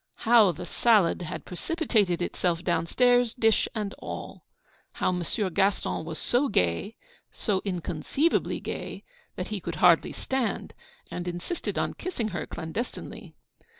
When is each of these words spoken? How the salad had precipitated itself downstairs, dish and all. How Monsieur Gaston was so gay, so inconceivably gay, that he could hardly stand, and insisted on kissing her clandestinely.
How 0.25 0.51
the 0.51 0.65
salad 0.65 1.21
had 1.21 1.45
precipitated 1.45 2.23
itself 2.23 2.63
downstairs, 2.63 3.35
dish 3.35 3.67
and 3.75 3.93
all. 3.99 4.43
How 4.93 5.11
Monsieur 5.11 5.51
Gaston 5.51 6.05
was 6.05 6.17
so 6.17 6.47
gay, 6.47 6.95
so 7.31 7.61
inconceivably 7.65 8.59
gay, 8.59 9.03
that 9.35 9.49
he 9.49 9.59
could 9.59 9.75
hardly 9.75 10.11
stand, 10.11 10.73
and 11.11 11.27
insisted 11.27 11.77
on 11.77 11.93
kissing 11.93 12.29
her 12.29 12.47
clandestinely. 12.47 13.35